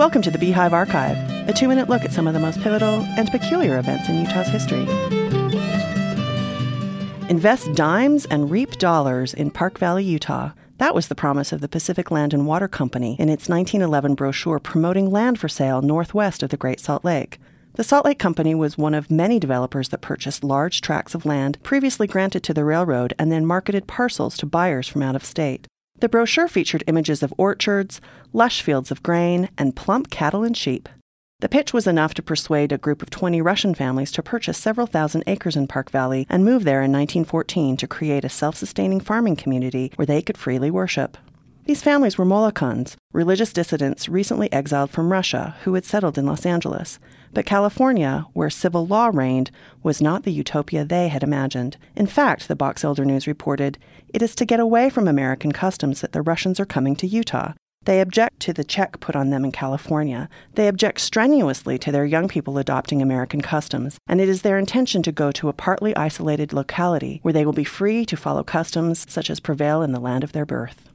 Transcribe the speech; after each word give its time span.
Welcome 0.00 0.22
to 0.22 0.30
the 0.30 0.38
Beehive 0.38 0.72
Archive, 0.72 1.18
a 1.46 1.52
two 1.52 1.68
minute 1.68 1.90
look 1.90 2.06
at 2.06 2.12
some 2.14 2.26
of 2.26 2.32
the 2.32 2.40
most 2.40 2.58
pivotal 2.62 3.02
and 3.18 3.30
peculiar 3.30 3.78
events 3.78 4.08
in 4.08 4.18
Utah's 4.18 4.48
history. 4.48 4.86
Invest 7.28 7.74
dimes 7.74 8.24
and 8.24 8.50
reap 8.50 8.78
dollars 8.78 9.34
in 9.34 9.50
Park 9.50 9.76
Valley, 9.76 10.02
Utah. 10.02 10.52
That 10.78 10.94
was 10.94 11.08
the 11.08 11.14
promise 11.14 11.52
of 11.52 11.60
the 11.60 11.68
Pacific 11.68 12.10
Land 12.10 12.32
and 12.32 12.46
Water 12.46 12.66
Company 12.66 13.14
in 13.18 13.28
its 13.28 13.46
1911 13.46 14.14
brochure 14.14 14.58
promoting 14.58 15.10
land 15.10 15.38
for 15.38 15.50
sale 15.50 15.82
northwest 15.82 16.42
of 16.42 16.48
the 16.48 16.56
Great 16.56 16.80
Salt 16.80 17.04
Lake. 17.04 17.38
The 17.74 17.84
Salt 17.84 18.06
Lake 18.06 18.18
Company 18.18 18.54
was 18.54 18.78
one 18.78 18.94
of 18.94 19.10
many 19.10 19.38
developers 19.38 19.90
that 19.90 20.00
purchased 20.00 20.42
large 20.42 20.80
tracts 20.80 21.14
of 21.14 21.26
land 21.26 21.62
previously 21.62 22.06
granted 22.06 22.42
to 22.44 22.54
the 22.54 22.64
railroad 22.64 23.12
and 23.18 23.30
then 23.30 23.44
marketed 23.44 23.86
parcels 23.86 24.38
to 24.38 24.46
buyers 24.46 24.88
from 24.88 25.02
out 25.02 25.14
of 25.14 25.26
state. 25.26 25.66
The 26.00 26.08
brochure 26.08 26.48
featured 26.48 26.82
images 26.86 27.22
of 27.22 27.34
orchards, 27.36 28.00
lush 28.32 28.62
fields 28.62 28.90
of 28.90 29.02
grain, 29.02 29.50
and 29.58 29.76
plump 29.76 30.08
cattle 30.08 30.44
and 30.44 30.56
sheep. 30.56 30.88
The 31.40 31.48
pitch 31.48 31.74
was 31.74 31.86
enough 31.86 32.14
to 32.14 32.22
persuade 32.22 32.72
a 32.72 32.78
group 32.78 33.02
of 33.02 33.10
20 33.10 33.42
Russian 33.42 33.74
families 33.74 34.10
to 34.12 34.22
purchase 34.22 34.56
several 34.56 34.86
thousand 34.86 35.24
acres 35.26 35.56
in 35.56 35.66
Park 35.66 35.90
Valley 35.90 36.26
and 36.30 36.42
move 36.42 36.64
there 36.64 36.82
in 36.82 36.90
1914 36.90 37.76
to 37.76 37.86
create 37.86 38.24
a 38.24 38.30
self 38.30 38.56
sustaining 38.56 39.00
farming 39.00 39.36
community 39.36 39.92
where 39.96 40.06
they 40.06 40.22
could 40.22 40.38
freely 40.38 40.70
worship. 40.70 41.18
These 41.70 41.82
families 41.82 42.18
were 42.18 42.24
Molokans, 42.24 42.96
religious 43.12 43.52
dissidents 43.52 44.08
recently 44.08 44.52
exiled 44.52 44.90
from 44.90 45.12
Russia 45.12 45.54
who 45.62 45.74
had 45.74 45.84
settled 45.84 46.18
in 46.18 46.26
Los 46.26 46.44
Angeles. 46.44 46.98
But 47.32 47.46
California, 47.46 48.26
where 48.32 48.50
civil 48.50 48.88
law 48.88 49.08
reigned, 49.14 49.52
was 49.80 50.02
not 50.02 50.24
the 50.24 50.32
utopia 50.32 50.84
they 50.84 51.06
had 51.06 51.22
imagined. 51.22 51.76
In 51.94 52.08
fact, 52.08 52.48
the 52.48 52.56
Box 52.56 52.82
Elder 52.82 53.04
News 53.04 53.28
reported, 53.28 53.78
it 54.12 54.20
is 54.20 54.34
to 54.34 54.44
get 54.44 54.58
away 54.58 54.90
from 54.90 55.06
American 55.06 55.52
customs 55.52 56.00
that 56.00 56.10
the 56.10 56.22
Russians 56.22 56.58
are 56.58 56.66
coming 56.66 56.96
to 56.96 57.06
Utah. 57.06 57.52
They 57.84 58.00
object 58.00 58.40
to 58.40 58.52
the 58.52 58.64
check 58.64 58.98
put 58.98 59.14
on 59.14 59.30
them 59.30 59.44
in 59.44 59.52
California. 59.52 60.28
They 60.56 60.66
object 60.66 61.00
strenuously 61.00 61.78
to 61.78 61.92
their 61.92 62.04
young 62.04 62.26
people 62.26 62.58
adopting 62.58 63.00
American 63.00 63.42
customs, 63.42 63.96
and 64.08 64.20
it 64.20 64.28
is 64.28 64.42
their 64.42 64.58
intention 64.58 65.04
to 65.04 65.12
go 65.12 65.30
to 65.30 65.48
a 65.48 65.52
partly 65.52 65.94
isolated 65.94 66.52
locality 66.52 67.20
where 67.22 67.32
they 67.32 67.44
will 67.44 67.52
be 67.52 67.62
free 67.62 68.04
to 68.06 68.16
follow 68.16 68.42
customs 68.42 69.06
such 69.08 69.30
as 69.30 69.38
prevail 69.38 69.82
in 69.82 69.92
the 69.92 70.00
land 70.00 70.24
of 70.24 70.32
their 70.32 70.44
birth. 70.44 70.89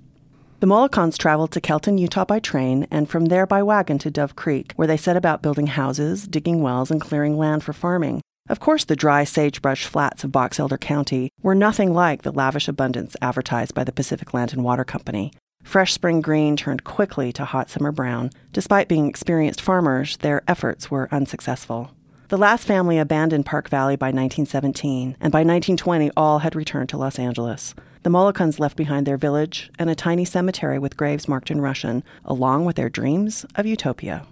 The 0.61 0.67
Molokans 0.67 1.17
traveled 1.17 1.51
to 1.51 1.59
Kelton, 1.59 1.97
Utah 1.97 2.23
by 2.23 2.39
train, 2.39 2.87
and 2.89 3.09
from 3.09 3.25
there 3.25 3.45
by 3.45 3.61
wagon 3.61 3.97
to 3.99 4.09
Dove 4.09 4.37
Creek, 4.37 4.71
where 4.77 4.87
they 4.87 4.95
set 4.95 5.17
about 5.17 5.41
building 5.41 5.67
houses, 5.67 6.25
digging 6.27 6.61
wells, 6.61 6.89
and 6.89 7.01
clearing 7.01 7.37
land 7.37 7.61
for 7.61 7.73
farming. 7.73 8.21
Of 8.47 8.61
course, 8.61 8.85
the 8.85 8.95
dry 8.95 9.25
sagebrush 9.25 9.85
flats 9.85 10.23
of 10.23 10.31
Box 10.31 10.57
Elder 10.57 10.77
County 10.77 11.29
were 11.41 11.55
nothing 11.55 11.93
like 11.93 12.21
the 12.21 12.31
lavish 12.31 12.69
abundance 12.69 13.17
advertised 13.21 13.73
by 13.73 13.83
the 13.83 13.91
Pacific 13.91 14.33
Land 14.33 14.53
and 14.53 14.63
Water 14.63 14.85
Company. 14.85 15.33
Fresh 15.61 15.91
spring 15.91 16.21
green 16.21 16.55
turned 16.55 16.85
quickly 16.85 17.33
to 17.33 17.43
hot 17.43 17.69
summer 17.69 17.91
brown. 17.91 18.29
Despite 18.53 18.87
being 18.87 19.09
experienced 19.09 19.59
farmers, 19.59 20.15
their 20.17 20.41
efforts 20.47 20.89
were 20.89 21.09
unsuccessful. 21.11 21.91
The 22.29 22.37
last 22.37 22.65
family 22.65 22.97
abandoned 22.97 23.45
Park 23.45 23.67
Valley 23.67 23.97
by 23.97 24.07
1917, 24.07 25.17
and 25.19 25.31
by 25.33 25.39
1920 25.39 26.11
all 26.15 26.39
had 26.39 26.55
returned 26.55 26.89
to 26.89 26.97
Los 26.97 27.19
Angeles. 27.19 27.75
The 28.05 28.11
Molokans 28.11 28.59
left 28.59 28.77
behind 28.77 29.07
their 29.07 29.17
village 29.17 29.71
and 29.79 29.89
a 29.89 29.95
tiny 29.95 30.25
cemetery 30.25 30.77
with 30.77 30.95
graves 30.95 31.27
marked 31.27 31.49
in 31.49 31.59
Russian, 31.59 32.03
along 32.23 32.65
with 32.65 32.75
their 32.75 32.87
dreams 32.87 33.47
of 33.55 33.65
utopia. 33.65 34.27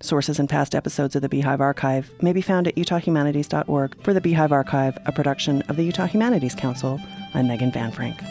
Sources 0.00 0.38
and 0.38 0.48
past 0.48 0.76
episodes 0.76 1.16
of 1.16 1.22
the 1.22 1.28
Beehive 1.28 1.60
Archive 1.60 2.12
may 2.22 2.32
be 2.32 2.40
found 2.40 2.68
at 2.68 2.76
utahhumanities.org. 2.76 4.04
For 4.04 4.14
the 4.14 4.20
Beehive 4.20 4.52
Archive, 4.52 4.96
a 5.06 5.10
production 5.10 5.62
of 5.62 5.74
the 5.74 5.82
Utah 5.82 6.06
Humanities 6.06 6.54
Council, 6.54 7.00
I'm 7.34 7.48
Megan 7.48 7.72
Van 7.72 7.90
Frank. 7.90 8.22